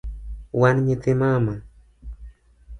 Wan 0.59 0.75
nyithi 0.85 1.11
mama 1.19 1.53